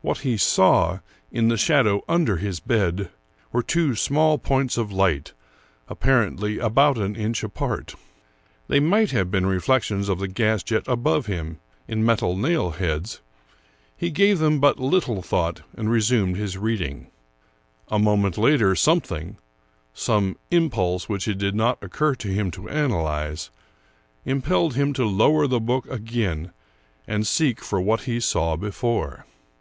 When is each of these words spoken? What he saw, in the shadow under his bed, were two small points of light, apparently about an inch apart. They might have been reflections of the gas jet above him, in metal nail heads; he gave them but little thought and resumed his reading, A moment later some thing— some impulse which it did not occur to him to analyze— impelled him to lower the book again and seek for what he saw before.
What 0.00 0.18
he 0.18 0.36
saw, 0.36 1.00
in 1.32 1.48
the 1.48 1.56
shadow 1.56 2.04
under 2.08 2.36
his 2.36 2.60
bed, 2.60 3.10
were 3.50 3.64
two 3.64 3.96
small 3.96 4.38
points 4.38 4.78
of 4.78 4.92
light, 4.92 5.32
apparently 5.88 6.60
about 6.60 6.98
an 6.98 7.16
inch 7.16 7.42
apart. 7.42 7.96
They 8.68 8.78
might 8.78 9.10
have 9.10 9.28
been 9.28 9.44
reflections 9.44 10.08
of 10.08 10.20
the 10.20 10.28
gas 10.28 10.62
jet 10.62 10.84
above 10.86 11.26
him, 11.26 11.58
in 11.88 12.04
metal 12.04 12.36
nail 12.36 12.70
heads; 12.70 13.22
he 13.96 14.10
gave 14.12 14.38
them 14.38 14.60
but 14.60 14.78
little 14.78 15.20
thought 15.20 15.62
and 15.76 15.90
resumed 15.90 16.36
his 16.36 16.56
reading, 16.56 17.08
A 17.88 17.98
moment 17.98 18.38
later 18.38 18.76
some 18.76 19.00
thing— 19.00 19.36
some 19.92 20.36
impulse 20.52 21.08
which 21.08 21.26
it 21.26 21.38
did 21.38 21.56
not 21.56 21.82
occur 21.82 22.14
to 22.14 22.28
him 22.28 22.52
to 22.52 22.68
analyze— 22.68 23.50
impelled 24.34 24.74
him 24.76 24.92
to 24.92 25.04
lower 25.04 25.48
the 25.48 25.58
book 25.58 25.88
again 25.90 26.52
and 27.08 27.26
seek 27.26 27.60
for 27.60 27.80
what 27.80 28.02
he 28.02 28.20
saw 28.20 28.54
before. 28.54 29.26